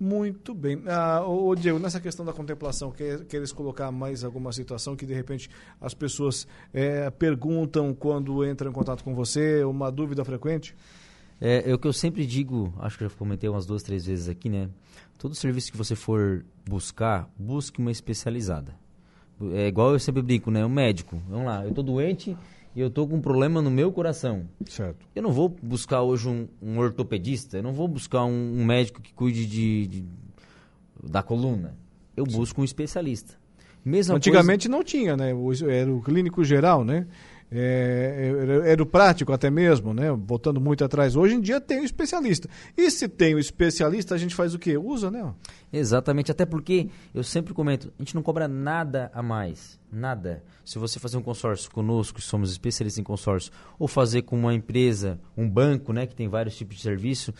Muito 0.02 0.52
bem. 0.52 0.82
Ah, 0.88 1.24
ô, 1.24 1.54
Diego, 1.54 1.78
nessa 1.78 2.00
questão 2.00 2.26
da 2.26 2.32
contemplação, 2.32 2.90
quer, 2.90 3.24
queres 3.26 3.52
colocar 3.52 3.92
mais 3.92 4.24
alguma 4.24 4.52
situação 4.52 4.96
que 4.96 5.06
de 5.06 5.14
repente 5.14 5.48
as 5.80 5.94
pessoas 5.94 6.44
é, 6.74 7.08
perguntam 7.08 7.94
quando 7.94 8.44
entram 8.44 8.68
em 8.68 8.74
contato 8.74 9.04
com 9.04 9.14
você, 9.14 9.62
uma 9.62 9.92
dúvida 9.92 10.24
frequente? 10.24 10.74
É, 11.40 11.70
é 11.70 11.72
o 11.72 11.78
que 11.78 11.86
eu 11.86 11.92
sempre 11.92 12.26
digo, 12.26 12.74
acho 12.80 12.98
que 12.98 13.04
já 13.04 13.10
comentei 13.10 13.48
umas 13.48 13.64
duas, 13.64 13.84
três 13.84 14.04
vezes 14.04 14.28
aqui, 14.28 14.48
né? 14.48 14.68
Todo 15.18 15.36
serviço 15.36 15.70
que 15.70 15.78
você 15.78 15.94
for 15.94 16.44
buscar, 16.68 17.30
busque 17.38 17.78
uma 17.78 17.92
especializada. 17.92 18.74
É 19.52 19.68
igual 19.68 19.92
eu 19.92 20.00
sempre 20.00 20.20
brinco, 20.20 20.50
né? 20.50 20.66
Um 20.66 20.68
médico, 20.68 21.22
vamos 21.28 21.46
lá, 21.46 21.62
eu 21.62 21.68
estou 21.68 21.84
doente, 21.84 22.36
e 22.74 22.80
eu 22.80 22.88
estou 22.88 23.06
com 23.06 23.16
um 23.16 23.20
problema 23.20 23.60
no 23.60 23.70
meu 23.70 23.92
coração. 23.92 24.48
Certo. 24.66 25.06
Eu 25.14 25.22
não 25.22 25.32
vou 25.32 25.48
buscar 25.48 26.02
hoje 26.02 26.28
um, 26.28 26.48
um 26.60 26.78
ortopedista, 26.78 27.58
eu 27.58 27.62
não 27.62 27.72
vou 27.72 27.86
buscar 27.86 28.24
um, 28.24 28.60
um 28.60 28.64
médico 28.64 29.00
que 29.00 29.12
cuide 29.12 29.46
de, 29.46 29.86
de, 29.86 30.04
da 31.02 31.22
coluna. 31.22 31.76
Eu 32.16 32.24
busco 32.24 32.60
um 32.60 32.64
especialista. 32.64 33.34
Mesma 33.84 34.16
Antigamente 34.16 34.68
coisa... 34.68 34.76
não 34.76 34.84
tinha, 34.84 35.16
né? 35.16 35.32
Era 35.68 35.92
o 35.92 36.00
clínico 36.00 36.44
geral, 36.44 36.84
né? 36.84 37.06
É, 37.54 38.62
era, 38.64 38.86
prático 38.86 39.32
até 39.32 39.50
mesmo, 39.50 39.92
né? 39.92 40.10
Voltando 40.10 40.60
muito 40.60 40.82
atrás. 40.84 41.14
Hoje 41.14 41.34
em 41.34 41.40
dia 41.40 41.60
tem 41.60 41.80
o 41.80 41.84
especialista. 41.84 42.48
E 42.76 42.90
se 42.90 43.06
tem 43.06 43.34
o 43.34 43.38
especialista, 43.38 44.14
a 44.14 44.18
gente 44.18 44.34
faz 44.34 44.54
o 44.54 44.58
quê? 44.58 44.78
Usa, 44.78 45.10
né? 45.10 45.34
Exatamente, 45.70 46.30
até 46.30 46.46
porque 46.46 46.88
eu 47.14 47.22
sempre 47.22 47.52
comento, 47.52 47.92
a 47.98 48.02
gente 48.02 48.14
não 48.14 48.22
cobra 48.22 48.48
nada 48.48 49.10
a 49.14 49.22
mais. 49.22 49.78
Nada. 49.90 50.42
Se 50.64 50.78
você 50.78 50.98
fazer 50.98 51.18
um 51.18 51.22
consórcio 51.22 51.70
conosco, 51.70 52.18
que 52.18 52.24
somos 52.24 52.50
especialistas 52.50 52.98
em 52.98 53.04
consórcio, 53.04 53.52
ou 53.78 53.86
fazer 53.86 54.22
com 54.22 54.38
uma 54.38 54.54
empresa, 54.54 55.20
um 55.36 55.48
banco, 55.48 55.92
né, 55.92 56.06
que 56.06 56.14
tem 56.14 56.28
vários 56.28 56.56
tipos 56.56 56.76
de 56.76 56.82
serviço, 56.82 57.34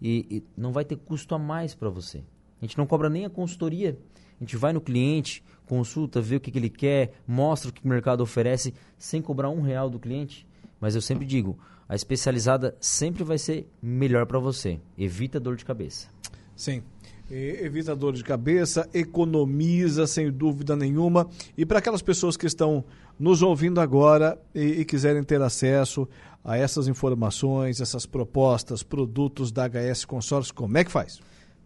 e, 0.00 0.26
e 0.30 0.44
não 0.56 0.72
vai 0.72 0.84
ter 0.84 0.96
custo 0.96 1.34
a 1.34 1.38
mais 1.38 1.74
para 1.74 1.90
você. 1.90 2.24
A 2.60 2.64
gente 2.64 2.78
não 2.78 2.86
cobra 2.86 3.10
nem 3.10 3.24
a 3.24 3.30
consultoria. 3.30 3.98
A 4.40 4.44
gente 4.44 4.56
vai 4.56 4.72
no 4.72 4.80
cliente, 4.80 5.42
consulta, 5.68 6.20
vê 6.20 6.36
o 6.36 6.40
que, 6.40 6.50
que 6.50 6.58
ele 6.58 6.70
quer, 6.70 7.12
mostra 7.26 7.70
o 7.70 7.72
que 7.72 7.84
o 7.84 7.88
mercado 7.88 8.22
oferece, 8.22 8.74
sem 8.96 9.22
cobrar 9.22 9.50
um 9.50 9.60
real 9.60 9.88
do 9.88 9.98
cliente. 9.98 10.46
Mas 10.80 10.94
eu 10.94 11.00
sempre 11.00 11.26
digo, 11.26 11.58
a 11.88 11.94
especializada 11.94 12.76
sempre 12.80 13.22
vai 13.22 13.38
ser 13.38 13.68
melhor 13.80 14.26
para 14.26 14.38
você. 14.38 14.80
Evita 14.96 15.38
dor 15.38 15.56
de 15.56 15.64
cabeça. 15.64 16.08
Sim. 16.56 16.82
Evita 17.30 17.94
dor 17.94 18.14
de 18.14 18.24
cabeça, 18.24 18.88
economiza 18.94 20.06
sem 20.06 20.30
dúvida 20.30 20.74
nenhuma. 20.74 21.28
E 21.56 21.66
para 21.66 21.78
aquelas 21.78 22.00
pessoas 22.00 22.38
que 22.38 22.46
estão 22.46 22.82
nos 23.18 23.42
ouvindo 23.42 23.80
agora 23.80 24.40
e, 24.54 24.80
e, 24.80 24.84
quiserem 24.84 25.22
ter 25.22 25.42
acesso 25.42 26.08
a 26.42 26.56
essas 26.56 26.88
informações, 26.88 27.82
essas 27.82 28.06
propostas, 28.06 28.82
produtos 28.82 29.52
da 29.52 29.68
HS 29.68 30.06
Consórcio, 30.06 30.54
como 30.54 30.78
é 30.78 30.84
que 30.84 30.90
faz? 30.90 31.20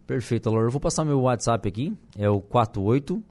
Perfeito, 0.05 0.49
Alor. 0.49 0.65
Eu 0.65 0.71
vou 0.71 0.81
passar 0.81 1.05
meu 1.05 1.21
WhatsApp 1.21 1.65
aqui. 1.67 1.93
É 2.17 2.29
o 2.29 2.41
48 2.41 3.23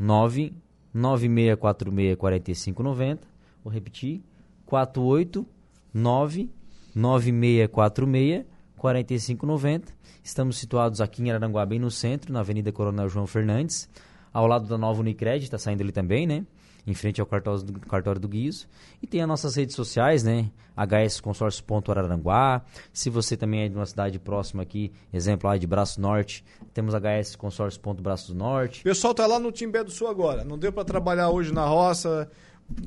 9646 0.00 2.16
4590. 2.16 3.28
Vou 3.62 3.72
repetir. 3.72 4.22
48 4.64 5.46
9646 5.92 8.46
4590. 8.76 9.92
Estamos 10.22 10.58
situados 10.58 11.02
aqui 11.02 11.22
em 11.22 11.30
Aranguá, 11.30 11.64
bem 11.66 11.78
no 11.78 11.90
centro, 11.90 12.32
na 12.32 12.40
Avenida 12.40 12.72
Coronel 12.72 13.08
João 13.08 13.26
Fernandes. 13.26 13.88
Ao 14.32 14.46
lado 14.46 14.66
da 14.66 14.78
nova 14.78 15.00
Unicred, 15.00 15.44
está 15.44 15.58
saindo 15.58 15.82
ali 15.82 15.92
também, 15.92 16.26
né? 16.26 16.46
Em 16.90 16.94
frente 16.94 17.20
ao 17.20 17.26
cartório 17.26 17.62
do, 17.62 17.80
cartório 17.80 18.20
do. 18.20 18.30
E 18.34 19.06
tem 19.08 19.22
as 19.22 19.28
nossas 19.28 19.54
redes 19.54 19.74
sociais, 19.74 20.22
né? 20.22 20.50
hsconsórcio.araranguá. 20.76 22.62
Se 22.92 23.10
você 23.10 23.36
também 23.36 23.62
é 23.62 23.68
de 23.68 23.76
uma 23.76 23.86
cidade 23.86 24.18
próxima 24.18 24.62
aqui, 24.62 24.92
exemplo 25.12 25.48
lá 25.48 25.56
de 25.56 25.66
Braço 25.66 26.00
Norte, 26.00 26.44
temos 26.72 26.94
hsconsórcio.braço 26.94 28.34
Norte. 28.34 28.80
O 28.80 28.84
pessoal 28.84 29.14
tá 29.14 29.26
lá 29.26 29.38
no 29.38 29.52
Timbé 29.52 29.84
do 29.84 29.90
Sul 29.90 30.08
agora. 30.08 30.44
Não 30.44 30.58
deu 30.58 30.72
para 30.72 30.84
trabalhar 30.84 31.30
hoje 31.30 31.52
na 31.52 31.64
roça. 31.66 32.30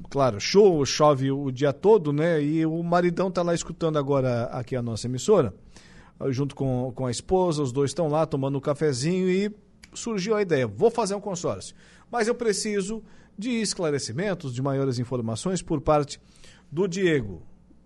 Claro, 0.10 0.40
show, 0.40 0.86
chove 0.86 1.32
o 1.32 1.52
dia 1.52 1.74
todo, 1.74 2.14
né? 2.14 2.42
E 2.42 2.66
o 2.66 2.82
maridão 2.82 3.30
tá 3.30 3.42
lá 3.42 3.54
escutando 3.54 3.98
agora 3.98 4.46
aqui 4.46 4.76
a 4.76 4.82
nossa 4.82 5.08
emissora, 5.08 5.54
junto 6.30 6.56
com, 6.56 6.92
com 6.96 7.06
a 7.06 7.12
esposa, 7.12 7.62
os 7.62 7.74
dois 7.74 7.92
estão 7.92 8.08
lá 8.08 8.26
tomando 8.26 8.58
um 8.58 8.62
cafezinho 8.62 9.30
e 9.30 9.54
surgiu 9.94 10.36
a 10.36 10.42
ideia, 10.42 10.66
vou 10.66 10.90
fazer 10.90 11.16
um 11.16 11.20
consórcio. 11.20 11.76
Mas 12.10 12.28
eu 12.28 12.36
preciso 12.36 13.04
de 13.38 13.50
esclarecimentos, 13.50 14.54
de 14.54 14.62
maiores 14.62 15.00
informações 15.00 15.62
por 15.62 15.82
parte 15.82 16.20
do 16.72 16.88
Diego. 16.88 17.42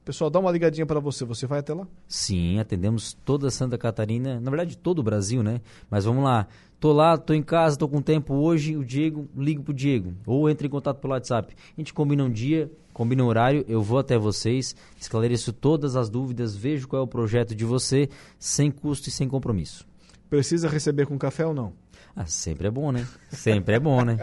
Pessoal, 0.07 0.29
dá 0.29 0.39
uma 0.39 0.51
ligadinha 0.51 0.85
para 0.85 1.01
você. 1.01 1.25
Você 1.25 1.45
vai 1.45 1.59
até 1.59 1.73
lá? 1.73 1.85
Sim, 2.07 2.59
atendemos 2.59 3.13
toda 3.25 3.51
Santa 3.51 3.77
Catarina, 3.77 4.39
na 4.39 4.49
verdade 4.49 4.77
todo 4.77 4.99
o 4.99 5.03
Brasil, 5.03 5.43
né? 5.43 5.59
Mas 5.89 6.05
vamos 6.05 6.23
lá. 6.23 6.47
Tô 6.79 6.93
lá, 6.93 7.17
tô 7.17 7.33
em 7.33 7.41
casa, 7.41 7.75
tô 7.75 7.89
com 7.89 8.01
tempo 8.01 8.35
hoje, 8.35 8.77
o 8.77 8.85
Diego, 8.85 9.27
ligo 9.35 9.63
pro 9.63 9.73
Diego. 9.73 10.13
Ou 10.25 10.49
entre 10.49 10.67
em 10.67 10.69
contato 10.69 10.99
pelo 10.99 11.11
WhatsApp. 11.11 11.53
A 11.75 11.81
gente 11.81 11.93
combina 11.93 12.23
um 12.23 12.31
dia, 12.31 12.71
combina 12.93 13.21
um 13.21 13.27
horário, 13.27 13.65
eu 13.67 13.81
vou 13.81 13.99
até 13.99 14.17
vocês, 14.17 14.75
esclareço 14.97 15.51
todas 15.51 15.97
as 15.97 16.09
dúvidas, 16.09 16.55
vejo 16.55 16.87
qual 16.87 17.01
é 17.01 17.03
o 17.03 17.07
projeto 17.07 17.53
de 17.53 17.65
você, 17.65 18.07
sem 18.39 18.71
custo 18.71 19.09
e 19.09 19.11
sem 19.11 19.27
compromisso. 19.27 19.85
Precisa 20.29 20.69
receber 20.69 21.05
com 21.05 21.17
café 21.17 21.45
ou 21.45 21.53
não? 21.53 21.73
Ah, 22.19 22.25
sempre 22.25 22.67
é 22.67 22.71
bom, 22.71 22.91
né? 22.91 23.05
Sempre 23.29 23.75
é 23.75 23.79
bom, 23.79 24.03
né? 24.03 24.17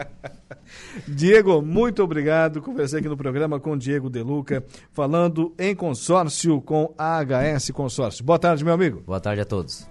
Diego, 1.07 1.61
muito 1.61 2.03
obrigado. 2.03 2.61
Conversei 2.61 2.99
aqui 2.99 3.07
no 3.07 3.15
programa 3.15 3.57
com 3.57 3.77
Diego 3.77 4.09
Deluca, 4.09 4.65
falando 4.91 5.53
em 5.57 5.73
consórcio 5.73 6.59
com 6.59 6.93
a 6.97 7.23
HS 7.23 7.71
Consórcio. 7.71 8.25
Boa 8.25 8.37
tarde, 8.37 8.65
meu 8.65 8.73
amigo. 8.73 9.01
Boa 9.07 9.21
tarde 9.21 9.39
a 9.41 9.45
todos. 9.45 9.87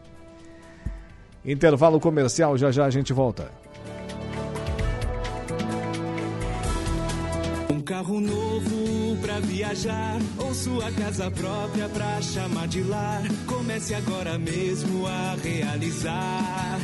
Intervalo 1.43 1.99
comercial, 1.99 2.59
já 2.59 2.71
já 2.71 2.85
a 2.85 2.91
gente 2.91 3.15
volta. 3.15 3.51
Um 7.71 7.81
carro 7.81 8.21
novo 8.21 9.17
pra 9.23 9.41
viajar 9.41 10.19
ou 10.37 10.53
sua 10.53 10.93
casa 10.93 11.31
própria 11.31 11.89
pra 11.89 12.21
chamar 12.21 12.69
de 12.69 12.83
lar. 12.83 13.23
Comece 13.47 13.95
agora 13.95 14.39
mesmo 14.39 15.07
a 15.07 15.37
realizar. 15.43 16.79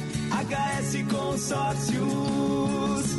HS 0.50 1.07
Consórcios. 1.09 2.02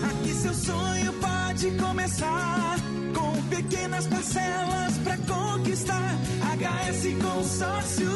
Aqui 0.04 0.34
seu 0.34 0.54
sonho 0.54 1.14
pode 1.14 1.72
começar 1.78 2.76
com 3.16 3.42
pequenas 3.44 4.06
parcelas 4.06 4.98
pra 4.98 5.16
conquistar. 5.16 6.18
HS 6.58 7.16
Consórcios. 7.24 8.12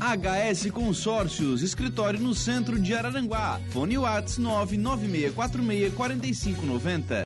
HS 0.00 0.72
Consórcios, 0.72 1.62
escritório 1.62 2.18
no 2.18 2.34
centro 2.34 2.80
de 2.80 2.94
Araranguá. 2.94 3.60
Fone 3.70 3.96
Whats 3.96 4.40
996464590. 4.40 7.14